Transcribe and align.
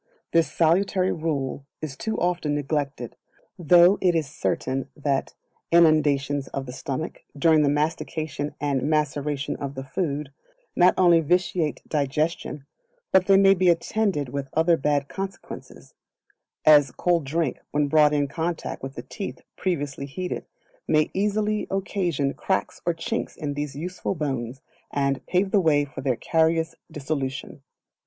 This 0.31 0.51
salutary 0.51 1.11
rule 1.11 1.67
is 1.79 1.95
too 1.95 2.17
often 2.19 2.55
neglected, 2.55 3.15
though 3.59 3.99
it 4.01 4.15
is 4.15 4.25
certain 4.27 4.89
that 4.97 5.35
innundations 5.71 6.47
of 6.47 6.65
the 6.65 6.71
stomach, 6.73 7.21
during 7.37 7.61
the 7.61 7.69
mastication 7.69 8.55
and 8.59 8.81
maceration 8.81 9.55
of 9.57 9.75
the 9.75 9.83
food, 9.83 10.31
not 10.75 10.95
only 10.97 11.19
vitiate 11.19 11.83
digestion, 11.87 12.65
but 13.11 13.27
they 13.27 13.37
may 13.37 13.53
be 13.53 13.69
attended 13.69 14.29
with 14.29 14.49
other 14.53 14.75
bad 14.75 15.07
consequences; 15.07 15.93
as 16.65 16.89
cold 16.89 17.23
drink, 17.23 17.59
when 17.69 17.87
brought 17.87 18.11
in 18.11 18.27
contact 18.27 18.81
with 18.81 18.95
the 18.95 19.03
teeth 19.03 19.41
previously 19.55 20.07
heated, 20.07 20.47
may 20.87 21.11
easily 21.13 21.67
occasion 21.69 22.33
cracks 22.33 22.81
or 22.87 22.95
chinks 22.95 23.37
in 23.37 23.53
these 23.53 23.75
useful 23.75 24.15
bones, 24.15 24.61
and 24.89 25.23
pave 25.27 25.51
the 25.51 25.61
way 25.61 25.85
for 25.85 26.01
their 26.01 26.15
carious 26.15 26.73
dissolution. 26.91 27.61